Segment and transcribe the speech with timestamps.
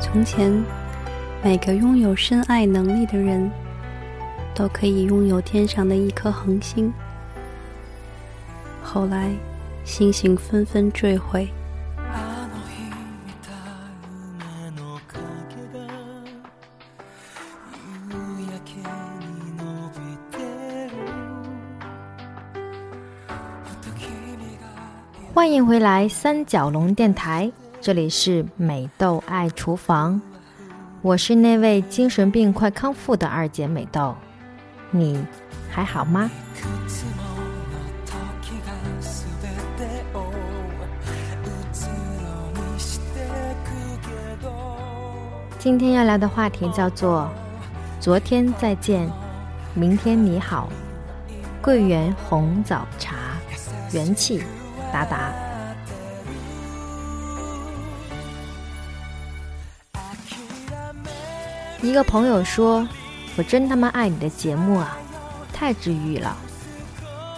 [0.00, 0.50] 从前，
[1.44, 3.50] 每个拥有深爱能力的人，
[4.54, 6.92] 都可以拥有天上的一颗恒星。
[8.82, 9.30] 后来，
[9.84, 11.48] 星星纷纷坠毁。
[25.32, 27.50] 欢迎回来，三角龙电台，
[27.82, 30.20] 这里是美豆爱厨房，
[31.00, 34.14] 我是那位精神病快康复的二姐美豆，
[34.90, 35.24] 你
[35.70, 36.30] 还好吗？
[45.58, 47.30] 今天要聊的话题叫做
[47.98, 49.10] “昨天再见，
[49.72, 50.68] 明天你好”，
[51.62, 53.16] 桂圆红枣茶，
[53.94, 54.42] 元气。
[54.92, 55.32] 达达，
[61.82, 62.86] 一个朋友说
[63.36, 64.98] ：“我真他妈爱你的节目啊，
[65.52, 66.36] 太治愈了。”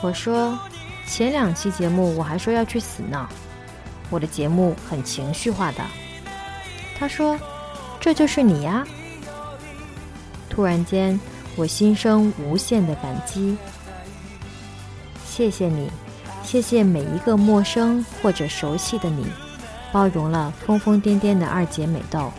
[0.02, 0.58] 我说
[1.06, 3.28] ：“前两期节目我还说要去死呢，
[4.10, 5.78] 我的节目很情绪化的。”
[6.98, 7.38] 他说
[8.00, 8.84] ：“这就是你呀。”
[10.50, 11.18] 突然间，
[11.56, 13.56] 我心生无限的感激，
[15.24, 15.90] 谢谢你。
[16.42, 19.24] 谢谢每一个陌生或者熟悉的你，
[19.92, 22.30] 包容了疯疯癫癫的二姐美豆。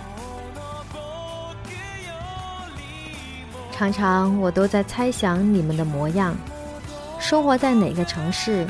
[3.76, 6.36] 常常我都在猜想你们的模样，
[7.20, 8.68] 生活在哪个城市？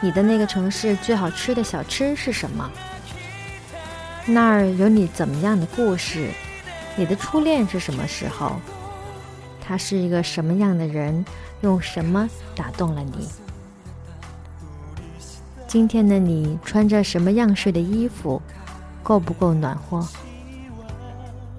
[0.00, 2.68] 你的那个城市最好吃的小吃是什么？
[4.24, 6.30] 那儿有你怎么样的故事？
[6.96, 8.56] 你的初恋是什么时候？
[9.60, 11.22] 他是一个什么样的人？
[11.60, 13.28] 用什么打动了你？
[15.66, 18.40] 今天的你穿着什么样式的衣服，
[19.02, 20.08] 够不够暖和？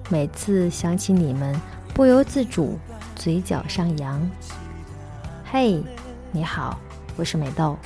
[0.08, 1.54] 每次想起你们，
[1.92, 2.78] 不由自主
[3.16, 4.30] 嘴角上扬。
[5.44, 5.82] 嘿，
[6.32, 6.78] 你好，
[7.16, 7.76] 我是美豆。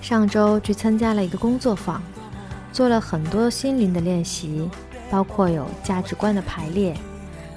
[0.00, 2.02] 上周去参加了一个工作坊，
[2.72, 4.68] 做了很多心灵的练习，
[5.10, 6.96] 包括有价值观的排列，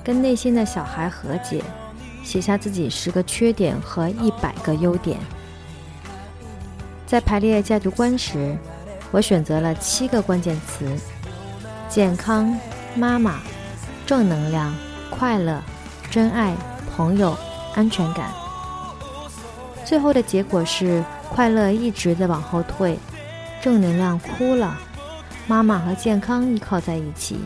[0.04, 1.64] 跟内心的小孩和解。
[2.24, 5.20] 写下自己十个缺点和一百个优点。
[7.06, 8.58] 在排列价值观时，
[9.14, 10.92] 我选择了七个关键词：
[11.88, 12.60] 健康、
[12.96, 13.42] 妈妈、
[14.08, 14.76] 正能量、
[15.12, 15.62] 快乐、
[16.10, 16.56] 真爱、
[16.96, 17.38] 朋友、
[17.76, 18.32] 安全感。
[19.86, 22.98] 最后的结果是，快乐一直在往后退，
[23.62, 24.76] 正能量哭了，
[25.46, 27.38] 妈妈和健康依靠在一起，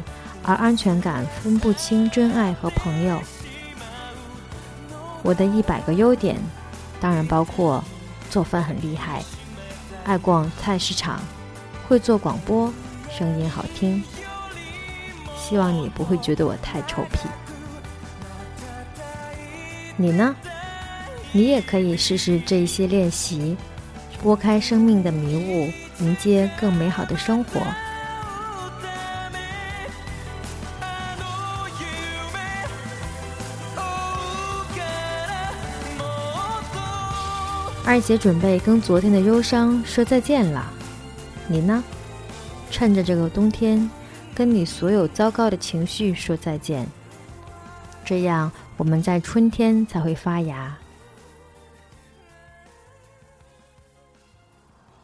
[0.44, 3.20] 而安全感分不清真爱和朋友。
[5.22, 6.38] 我的一百个优点，
[7.02, 7.84] 当然包括
[8.30, 9.22] 做饭很厉害，
[10.06, 11.20] 爱逛菜市场，
[11.88, 12.72] 会做广播，
[13.10, 14.04] 声音好听。
[15.38, 17.30] 希望你不会觉得我太臭屁。
[19.96, 20.36] 你呢？
[21.32, 23.56] 你也可以试试这一些练习，
[24.22, 25.72] 拨开生命的迷雾，
[26.04, 27.62] 迎接更美好的生活。
[37.86, 40.74] 二姐准备跟昨天的忧伤说再见了，
[41.48, 41.84] 你呢？
[42.70, 43.90] 趁着这个冬天，
[44.36, 46.86] 跟你所有糟糕的情绪说再见，
[48.04, 50.78] 这样我们在春天才会发芽。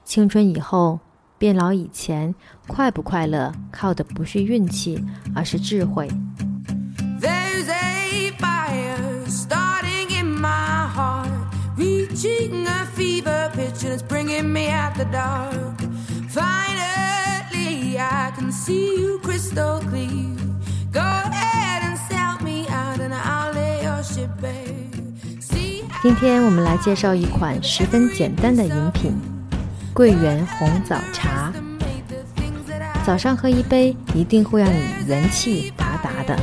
[0.03, 0.99] 青春以后，
[1.37, 2.35] 变老以前，
[2.67, 6.09] 快不快乐靠的不是运气，而是智慧。
[26.01, 29.13] 今天我们来介绍一款十分简单的饮品——
[29.93, 31.53] 桂圆红枣茶。
[33.05, 36.37] 早上喝一杯，一定会让你元气达达的。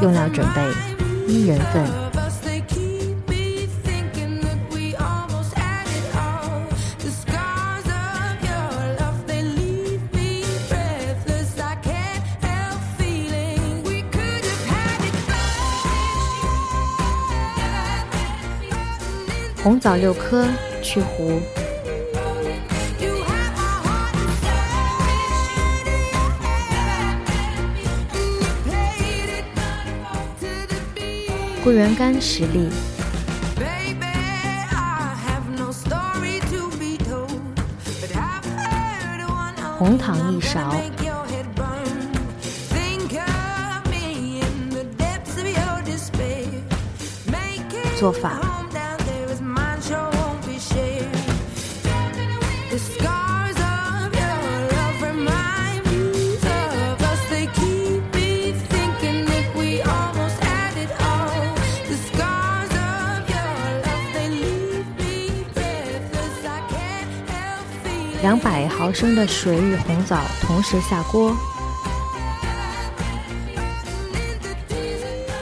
[0.00, 0.91] 用料准备
[1.32, 1.82] 一人份。
[19.62, 20.46] 红枣六颗，
[20.82, 21.61] 去核。
[31.64, 32.68] 桂圆干十粒，
[39.78, 40.74] 红糖一勺。
[47.96, 48.61] 做法。
[68.22, 71.36] 两百毫升的水与红枣同时下锅，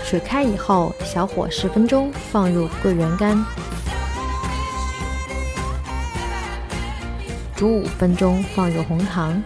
[0.03, 3.44] 水开以后，小火十分钟，放入桂圆干，
[7.55, 9.43] 煮五分钟，放入红糖。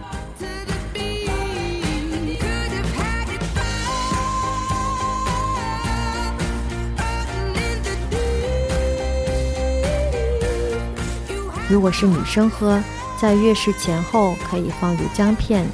[11.67, 12.81] 如果是女生喝。
[13.25, 15.65] 在月事前后可以放入姜片，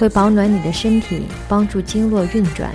[0.00, 2.72] 会保暖你的身体，帮助经络运转。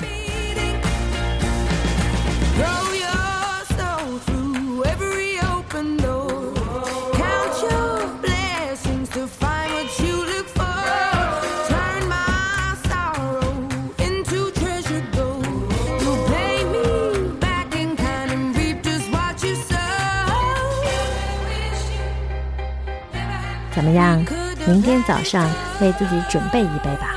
[23.78, 24.26] 怎么样？
[24.66, 25.48] 明天早上
[25.80, 27.17] 为自己准备一杯吧。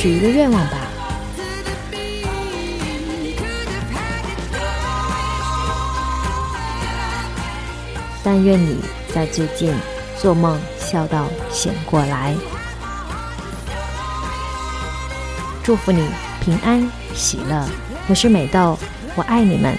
[0.00, 0.76] 许一个愿望吧。
[8.22, 8.76] 但愿你
[9.12, 9.74] 在最近
[10.16, 12.36] 做梦笑到醒过来。
[15.64, 16.08] 祝福你
[16.40, 17.68] 平安喜乐。
[18.06, 18.78] 我是美豆，
[19.16, 19.76] 我爱你们。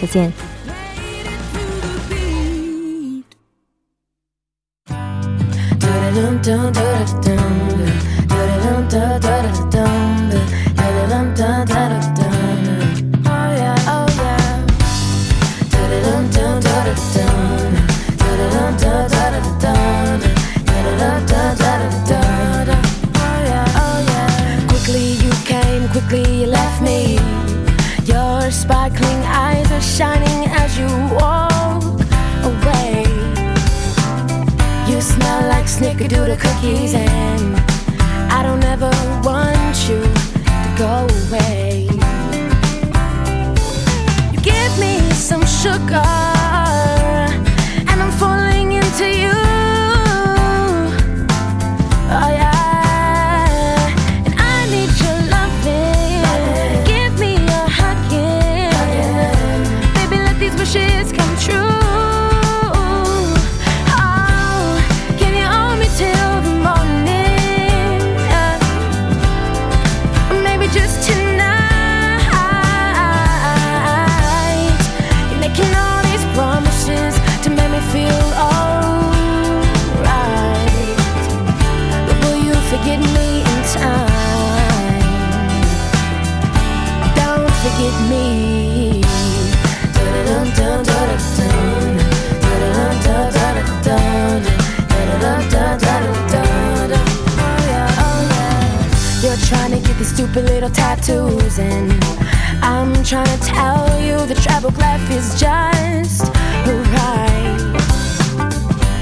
[0.00, 0.32] 再见。
[36.60, 37.56] Cookies, and
[38.32, 38.90] I don't ever
[39.22, 41.88] want you to go away.
[44.32, 46.28] You give me some sugar.
[49.18, 49.47] stupid
[101.10, 101.90] and
[102.62, 106.24] I'm trying to tell you the travel life is just
[106.66, 107.74] ride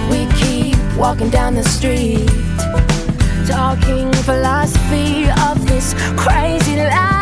[0.08, 2.28] We keep walking down the street
[3.48, 7.15] Talking philosophy of this crazy life